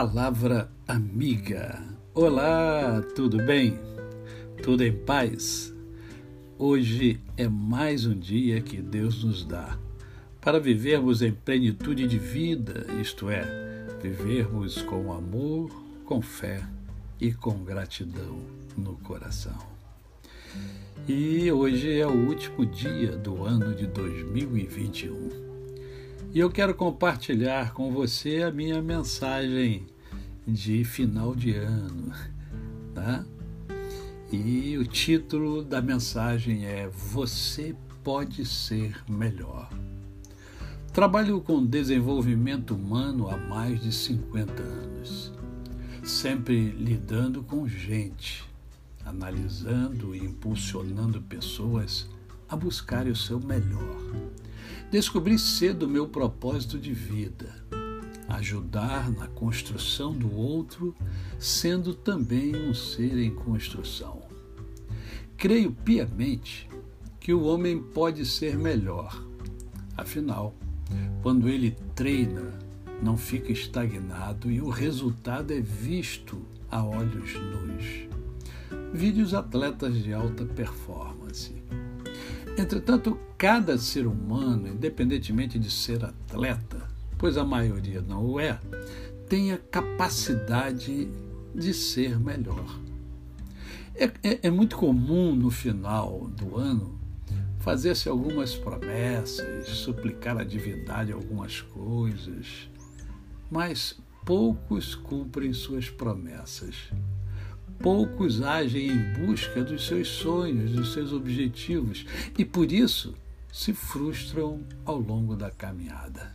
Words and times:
Palavra 0.00 0.72
amiga. 0.88 1.78
Olá, 2.14 3.02
tudo 3.14 3.36
bem? 3.44 3.78
Tudo 4.62 4.82
em 4.82 4.96
paz? 4.96 5.74
Hoje 6.58 7.20
é 7.36 7.46
mais 7.46 8.06
um 8.06 8.14
dia 8.14 8.62
que 8.62 8.78
Deus 8.78 9.22
nos 9.22 9.44
dá 9.44 9.76
para 10.40 10.58
vivermos 10.58 11.20
em 11.20 11.32
plenitude 11.32 12.08
de 12.08 12.18
vida, 12.18 12.86
isto 12.98 13.28
é, 13.28 13.44
vivermos 14.02 14.80
com 14.80 15.12
amor, 15.12 15.70
com 16.06 16.22
fé 16.22 16.66
e 17.20 17.30
com 17.34 17.62
gratidão 17.62 18.40
no 18.78 18.94
coração. 19.00 19.58
E 21.06 21.52
hoje 21.52 22.00
é 22.00 22.06
o 22.06 22.26
último 22.26 22.64
dia 22.64 23.18
do 23.18 23.44
ano 23.44 23.74
de 23.74 23.86
2021. 23.86 25.50
E 26.32 26.38
eu 26.38 26.48
quero 26.48 26.72
compartilhar 26.74 27.74
com 27.74 27.90
você 27.90 28.42
a 28.42 28.52
minha 28.52 28.80
mensagem 28.80 29.84
de 30.52 30.84
final 30.84 31.34
de 31.34 31.52
ano, 31.54 32.12
tá? 32.94 33.24
E 34.32 34.76
o 34.78 34.84
título 34.84 35.64
da 35.64 35.82
mensagem 35.82 36.66
é 36.66 36.88
Você 36.88 37.74
pode 38.04 38.44
ser 38.44 38.96
melhor. 39.08 39.68
Trabalho 40.92 41.40
com 41.40 41.64
desenvolvimento 41.64 42.74
humano 42.74 43.28
há 43.28 43.36
mais 43.36 43.80
de 43.80 43.92
50 43.92 44.62
anos, 44.62 45.32
sempre 46.02 46.70
lidando 46.70 47.42
com 47.42 47.66
gente, 47.66 48.44
analisando 49.04 50.14
e 50.14 50.18
impulsionando 50.18 51.20
pessoas 51.22 52.08
a 52.48 52.56
buscarem 52.56 53.12
o 53.12 53.16
seu 53.16 53.38
melhor 53.38 54.00
Descobri 54.90 55.38
cedo 55.38 55.84
o 55.84 55.88
meu 55.88 56.08
propósito 56.08 56.76
de 56.76 56.92
vida: 56.92 57.54
ajudar 58.30 59.10
na 59.10 59.26
construção 59.26 60.12
do 60.12 60.34
outro, 60.34 60.94
sendo 61.38 61.94
também 61.94 62.54
um 62.54 62.72
ser 62.72 63.18
em 63.18 63.34
construção. 63.34 64.22
Creio 65.36 65.72
piamente 65.72 66.68
que 67.18 67.34
o 67.34 67.44
homem 67.44 67.82
pode 67.82 68.24
ser 68.24 68.56
melhor. 68.56 69.24
Afinal, 69.96 70.54
quando 71.22 71.48
ele 71.48 71.76
treina, 71.94 72.58
não 73.02 73.16
fica 73.16 73.52
estagnado 73.52 74.50
e 74.50 74.60
o 74.60 74.68
resultado 74.68 75.52
é 75.52 75.60
visto 75.60 76.40
a 76.70 76.84
olhos 76.84 77.34
nus. 77.34 78.08
Vídeos 78.92 79.34
atletas 79.34 80.02
de 80.02 80.12
alta 80.12 80.44
performance. 80.44 81.54
Entretanto, 82.56 83.18
cada 83.38 83.78
ser 83.78 84.06
humano, 84.06 84.68
independentemente 84.68 85.58
de 85.58 85.70
ser 85.70 86.04
atleta, 86.04 86.89
pois 87.20 87.36
a 87.36 87.44
maioria 87.44 88.00
não 88.00 88.24
o 88.24 88.40
é, 88.40 88.58
tem 89.28 89.52
a 89.52 89.58
capacidade 89.58 91.06
de 91.54 91.74
ser 91.74 92.18
melhor. 92.18 92.80
É, 93.94 94.04
é, 94.22 94.38
é 94.44 94.50
muito 94.50 94.76
comum 94.76 95.34
no 95.34 95.50
final 95.50 96.28
do 96.30 96.56
ano 96.56 96.98
fazer-se 97.58 98.08
algumas 98.08 98.54
promessas, 98.54 99.68
suplicar 99.68 100.38
a 100.38 100.44
divindade 100.44 101.12
algumas 101.12 101.60
coisas, 101.60 102.70
mas 103.50 104.00
poucos 104.24 104.94
cumprem 104.94 105.52
suas 105.52 105.90
promessas 105.90 106.90
poucos 107.80 108.42
agem 108.42 108.88
em 108.88 109.12
busca 109.14 109.64
dos 109.64 109.86
seus 109.86 110.08
sonhos, 110.08 110.72
dos 110.72 110.92
seus 110.92 111.12
objetivos 111.12 112.04
e 112.36 112.44
por 112.44 112.70
isso 112.70 113.14
se 113.50 113.72
frustram 113.72 114.60
ao 114.84 114.98
longo 114.98 115.34
da 115.34 115.50
caminhada. 115.50 116.34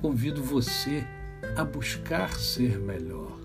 Convido 0.00 0.44
você 0.44 1.04
a 1.56 1.64
buscar 1.64 2.32
ser 2.38 2.78
melhor. 2.78 3.36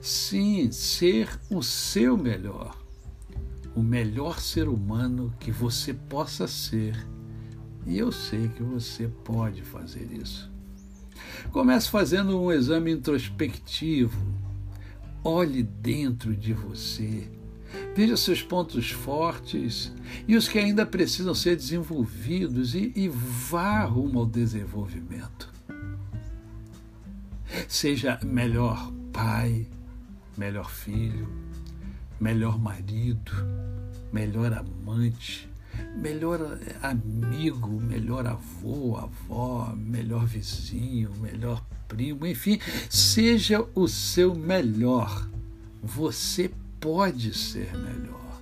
Sim, 0.00 0.70
ser 0.70 1.28
o 1.50 1.60
seu 1.60 2.16
melhor. 2.16 2.78
O 3.74 3.82
melhor 3.82 4.38
ser 4.38 4.68
humano 4.68 5.34
que 5.40 5.50
você 5.50 5.92
possa 5.92 6.46
ser. 6.46 6.96
E 7.84 7.98
eu 7.98 8.12
sei 8.12 8.46
que 8.46 8.62
você 8.62 9.08
pode 9.08 9.62
fazer 9.62 10.08
isso. 10.12 10.48
Comece 11.50 11.90
fazendo 11.90 12.40
um 12.40 12.52
exame 12.52 12.92
introspectivo 12.92 14.16
Olhe 15.24 15.64
dentro 15.64 16.36
de 16.36 16.52
você. 16.52 17.28
Veja 17.92 18.16
seus 18.16 18.40
pontos 18.40 18.92
fortes 18.92 19.92
e 20.28 20.36
os 20.36 20.48
que 20.48 20.60
ainda 20.60 20.86
precisam 20.86 21.34
ser 21.34 21.56
desenvolvidos 21.56 22.76
e, 22.76 22.92
e 22.94 23.08
vá 23.08 23.84
rumo 23.84 24.20
ao 24.20 24.26
desenvolvimento. 24.26 25.51
Seja 27.68 28.18
melhor 28.22 28.92
pai, 29.12 29.66
melhor 30.36 30.70
filho, 30.70 31.28
melhor 32.20 32.58
marido, 32.58 33.32
melhor 34.12 34.52
amante, 34.52 35.48
melhor 35.96 36.58
amigo, 36.82 37.80
melhor 37.80 38.26
avô, 38.26 38.96
avó, 38.96 39.74
melhor 39.76 40.26
vizinho, 40.26 41.10
melhor 41.20 41.64
primo, 41.88 42.26
enfim, 42.26 42.58
seja 42.88 43.64
o 43.74 43.86
seu 43.88 44.34
melhor. 44.34 45.28
Você 45.82 46.50
pode 46.80 47.34
ser 47.34 47.72
melhor. 47.76 48.40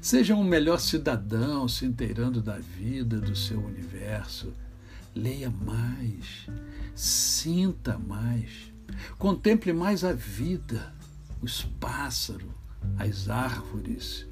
Seja 0.00 0.34
um 0.34 0.44
melhor 0.44 0.80
cidadão, 0.80 1.68
se 1.68 1.84
inteirando 1.84 2.40
da 2.40 2.58
vida, 2.58 3.20
do 3.20 3.36
seu 3.36 3.58
universo. 3.62 4.52
Leia 5.14 5.50
mais, 5.50 6.46
sinta 6.94 7.98
mais, 7.98 8.72
contemple 9.18 9.72
mais 9.72 10.04
a 10.04 10.12
vida, 10.12 10.94
os 11.42 11.62
pássaros, 11.80 12.50
as 12.96 13.28
árvores, 13.28 14.26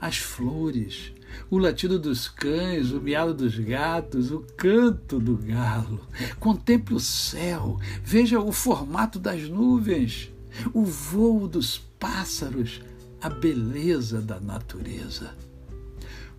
as 0.00 0.18
flores, 0.18 1.12
o 1.50 1.58
latido 1.58 1.98
dos 1.98 2.28
cães, 2.28 2.92
o 2.92 3.00
miado 3.00 3.34
dos 3.34 3.58
gatos, 3.58 4.30
o 4.30 4.40
canto 4.56 5.18
do 5.18 5.36
galo. 5.36 6.06
Contemple 6.38 6.94
o 6.94 7.00
céu, 7.00 7.78
veja 8.02 8.38
o 8.38 8.52
formato 8.52 9.18
das 9.18 9.48
nuvens, 9.48 10.30
o 10.74 10.84
voo 10.84 11.48
dos 11.48 11.78
pássaros, 11.98 12.82
a 13.20 13.28
beleza 13.28 14.20
da 14.20 14.38
natureza. 14.38 15.34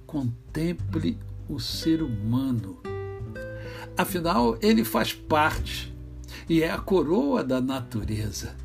Contemple 0.06 1.18
o 1.48 1.60
ser 1.60 2.02
humano. 2.02 2.89
Afinal, 3.98 4.58
ele 4.62 4.84
faz 4.84 5.14
parte 5.14 5.94
e 6.48 6.64
é 6.64 6.72
a 6.72 6.78
coroa 6.78 7.44
da 7.44 7.62
natureza. 7.62 8.56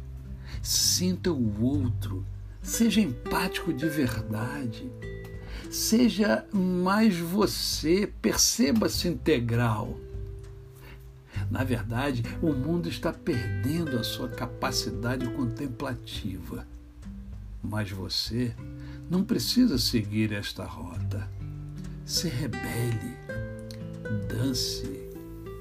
Sinta 0.63 1.31
o 1.31 1.63
outro 1.63 2.25
Seja 2.65 3.03
empático 3.03 3.75
de 3.75 3.87
verdade. 3.87 4.91
Seja 5.71 6.47
mais 6.51 7.15
você, 7.15 8.11
perceba-se 8.23 9.07
integral. 9.07 10.01
Na 11.51 11.63
verdade, 11.63 12.23
o 12.41 12.55
mundo 12.55 12.89
está 12.89 13.13
perdendo 13.13 13.99
a 13.99 14.03
sua 14.03 14.31
capacidade 14.31 15.29
contemplativa. 15.33 16.67
Mas 17.63 17.91
você 17.91 18.55
não 19.11 19.23
precisa 19.23 19.77
seguir 19.77 20.33
esta 20.33 20.65
rota. 20.65 21.29
Se 22.07 22.29
rebele, 22.29 23.15
dance, 24.27 25.04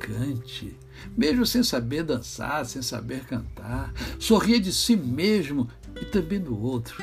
cante, 0.04 0.78
mesmo 1.16 1.46
sem 1.46 1.64
saber 1.64 2.04
dançar, 2.04 2.66
sem 2.66 2.82
saber 2.82 3.24
cantar. 3.24 3.94
Sorria 4.20 4.60
de 4.60 4.74
si 4.74 4.98
mesmo 4.98 5.70
e 6.00 6.04
também 6.04 6.42
do 6.42 6.62
outro. 6.62 7.02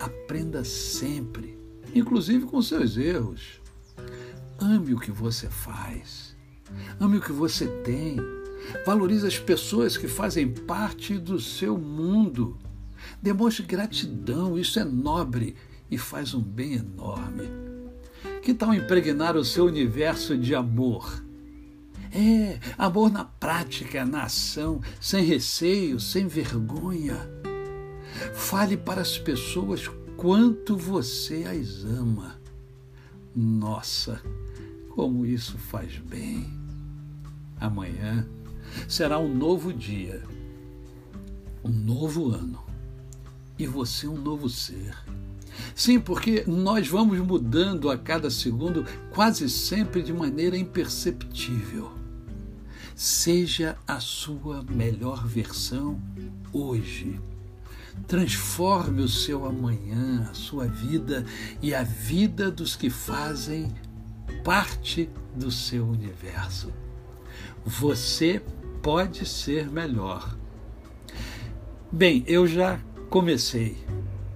Aprenda 0.00 0.64
sempre, 0.64 1.58
inclusive 1.94 2.46
com 2.46 2.62
seus 2.62 2.96
erros. 2.96 3.60
Ame 4.58 4.94
o 4.94 4.98
que 4.98 5.10
você 5.10 5.48
faz. 5.48 6.34
Ame 6.98 7.18
o 7.18 7.20
que 7.20 7.32
você 7.32 7.66
tem. 7.82 8.16
Valorize 8.86 9.26
as 9.26 9.38
pessoas 9.38 9.98
que 9.98 10.08
fazem 10.08 10.48
parte 10.48 11.18
do 11.18 11.38
seu 11.38 11.76
mundo. 11.76 12.56
Demonstre 13.22 13.64
gratidão, 13.64 14.58
isso 14.58 14.80
é 14.80 14.84
nobre 14.84 15.54
e 15.90 15.98
faz 15.98 16.32
um 16.32 16.40
bem 16.40 16.74
enorme. 16.74 17.48
Que 18.42 18.54
tal 18.54 18.72
impregnar 18.72 19.36
o 19.36 19.44
seu 19.44 19.66
universo 19.66 20.36
de 20.36 20.54
amor? 20.54 21.25
É, 22.18 22.58
amor 22.78 23.12
na 23.12 23.26
prática, 23.26 24.02
na 24.06 24.22
ação, 24.22 24.80
sem 24.98 25.22
receio, 25.22 26.00
sem 26.00 26.26
vergonha. 26.26 27.28
Fale 28.32 28.74
para 28.74 29.02
as 29.02 29.18
pessoas 29.18 29.86
quanto 30.16 30.78
você 30.78 31.44
as 31.44 31.84
ama. 31.84 32.40
Nossa, 33.34 34.22
como 34.94 35.26
isso 35.26 35.58
faz 35.58 35.98
bem. 35.98 36.50
Amanhã 37.60 38.26
será 38.88 39.18
um 39.18 39.34
novo 39.34 39.70
dia, 39.70 40.22
um 41.62 41.68
novo 41.68 42.30
ano 42.30 42.64
e 43.58 43.66
você 43.66 44.08
um 44.08 44.16
novo 44.16 44.48
ser. 44.48 44.96
Sim, 45.74 46.00
porque 46.00 46.44
nós 46.46 46.88
vamos 46.88 47.18
mudando 47.18 47.90
a 47.90 47.98
cada 47.98 48.30
segundo, 48.30 48.86
quase 49.10 49.50
sempre 49.50 50.02
de 50.02 50.14
maneira 50.14 50.56
imperceptível. 50.56 51.95
Seja 52.96 53.76
a 53.86 54.00
sua 54.00 54.62
melhor 54.62 55.26
versão 55.26 56.00
hoje. 56.50 57.20
Transforme 58.06 59.02
o 59.02 59.08
seu 59.08 59.44
amanhã, 59.44 60.26
a 60.30 60.32
sua 60.32 60.64
vida 60.66 61.22
e 61.60 61.74
a 61.74 61.82
vida 61.82 62.50
dos 62.50 62.74
que 62.74 62.88
fazem 62.88 63.70
parte 64.42 65.10
do 65.34 65.50
seu 65.50 65.86
universo. 65.86 66.72
Você 67.66 68.42
pode 68.82 69.26
ser 69.26 69.70
melhor. 69.70 70.34
Bem, 71.92 72.24
eu 72.26 72.46
já 72.46 72.80
comecei. 73.10 73.76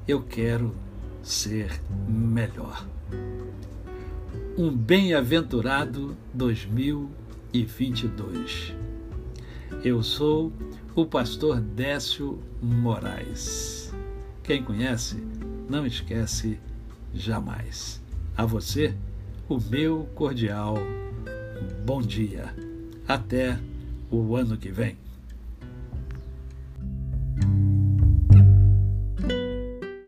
Eu 0.06 0.22
quero 0.22 0.76
ser 1.22 1.80
melhor. 2.06 2.86
Um 4.58 4.70
bem-aventurado 4.70 6.14
2022. 7.52 8.74
Eu 9.84 10.02
sou 10.02 10.52
o 10.94 11.04
pastor 11.04 11.60
Décio 11.60 12.38
Moraes. 12.62 13.92
Quem 14.42 14.62
conhece, 14.62 15.22
não 15.68 15.86
esquece 15.86 16.58
jamais. 17.12 18.00
A 18.36 18.44
você, 18.44 18.94
o 19.48 19.58
meu 19.60 20.08
cordial 20.14 20.76
bom 21.84 22.00
dia. 22.00 22.54
Até 23.06 23.58
o 24.10 24.36
ano 24.36 24.56
que 24.56 24.70
vem. 24.70 24.96